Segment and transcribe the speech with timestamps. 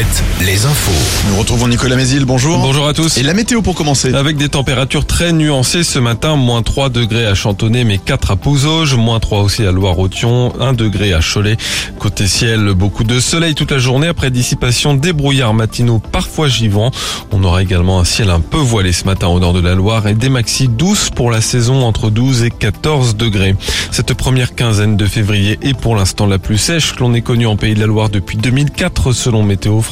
[0.00, 1.28] Alouette, les infos.
[1.28, 2.58] Nous retrouvons Nicolas Mézil, bonjour.
[2.58, 3.18] Bonjour à tous.
[3.18, 7.26] Et la météo pour commencer Avec des températures très nuancées ce matin, moins 3 degrés
[7.26, 11.58] à Chantonnay, mais 4 à Pouzauges, moins 3 aussi à Loire-Othion, 1 degré à Cholet.
[11.98, 16.92] Côté ciel, beaucoup de soleil toute la journée après dissipation des brouillards matinaux parfois givants.
[17.30, 20.06] On aura également un ciel un peu voilé ce matin au nord de la Loire
[20.06, 23.54] et des maxi douces pour la saison entre 12 et 14 degrés.
[23.90, 27.46] Cette première quinzaine de février est pour l'instant la plus sèche que l'on ait connue
[27.46, 29.89] en Pays de la Loire depuis 2004 selon Météo France,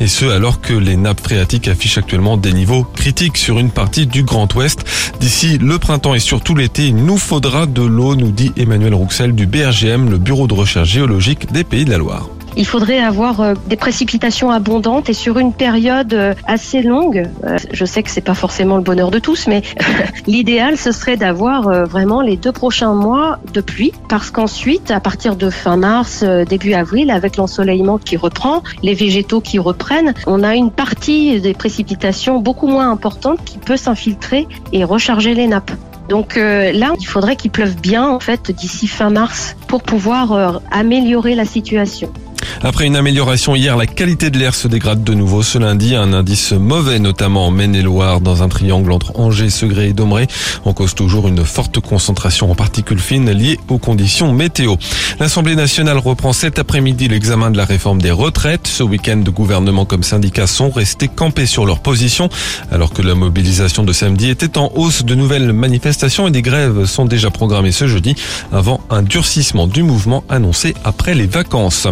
[0.00, 4.06] et ce alors que les nappes phréatiques affichent actuellement des niveaux critiques sur une partie
[4.06, 4.84] du Grand Ouest.
[5.20, 9.34] D'ici le printemps et surtout l'été, il nous faudra de l'eau, nous dit Emmanuel Rouxel
[9.34, 12.35] du BRGM, le Bureau de recherche géologique des Pays de la Loire.
[12.58, 17.28] Il faudrait avoir euh, des précipitations abondantes et sur une période euh, assez longue.
[17.44, 19.60] Euh, Je sais que c'est pas forcément le bonheur de tous, mais
[20.26, 25.36] l'idéal ce serait d'avoir vraiment les deux prochains mois de pluie, parce qu'ensuite, à partir
[25.36, 30.54] de fin mars, début avril, avec l'ensoleillement qui reprend, les végétaux qui reprennent, on a
[30.54, 35.72] une partie des précipitations beaucoup moins importante qui peut s'infiltrer et recharger les nappes.
[36.08, 41.34] Donc là, il faudrait qu'il pleuve bien en fait d'ici fin mars pour pouvoir améliorer
[41.34, 42.12] la situation.
[42.62, 45.94] Après une amélioration hier, la qualité de l'air se dégrade de nouveau ce lundi.
[45.94, 50.26] Un indice mauvais, notamment en Maine-et-Loire, dans un triangle entre Angers, Segré et Domré.
[50.64, 54.76] On cause toujours une forte concentration en particules fines liées aux conditions météo.
[55.20, 58.66] L'Assemblée nationale reprend cet après-midi l'examen de la réforme des retraites.
[58.66, 62.30] Ce week-end, gouvernement comme syndicats sont restés campés sur leur position,
[62.72, 65.04] alors que la mobilisation de samedi était en hausse.
[65.04, 68.14] De nouvelles manifestations et des grèves sont déjà programmées ce jeudi,
[68.52, 71.86] avant un durcissement du mouvement annoncé après les vacances.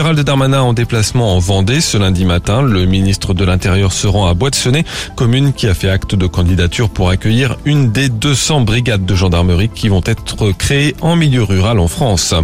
[0.00, 2.62] Gérald Darmanin en déplacement en Vendée ce lundi matin.
[2.62, 6.88] Le ministre de l'Intérieur se rend à Boîte-Sené, commune qui a fait acte de candidature
[6.88, 11.78] pour accueillir une des 200 brigades de gendarmerie qui vont être créées en milieu rural
[11.78, 12.34] en France.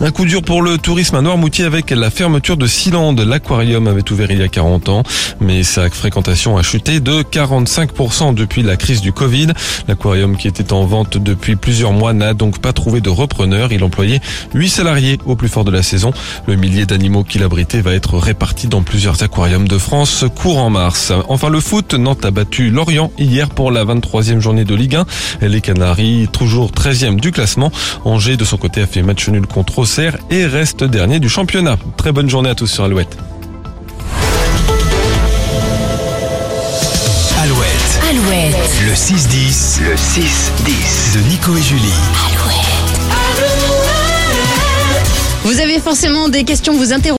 [0.00, 3.14] Un coup dur pour le tourisme à Noirmoutier avec la fermeture de Sealand.
[3.14, 5.02] L'aquarium avait ouvert il y a 40 ans,
[5.40, 9.48] mais sa fréquentation a chuté de 45% depuis la crise du Covid.
[9.88, 13.72] L'aquarium qui était en vente depuis plusieurs mois n'a donc pas trouvé de repreneur.
[13.72, 14.20] Il employait
[14.52, 16.12] 8 salariés au plus fort de la saison.
[16.46, 21.12] Le millier d'animaux qu'il abritait va être réparti dans plusieurs aquariums de France courant mars.
[21.28, 25.06] Enfin le foot, Nantes a battu Lorient hier pour la 23e journée de Ligue 1.
[25.42, 27.70] Les Canaries, toujours 13e du classement.
[28.04, 31.76] Angers de son côté a fait match nul contre Auxerre et reste dernier du championnat.
[31.96, 33.16] Très bonne journée à tous sur Alouette.
[37.42, 41.82] Alouette, Alouette, le 6-10, le 6-10 de Nico et Julie.
[42.14, 42.61] Vous
[45.82, 47.02] forcément des questions, vous interrogez.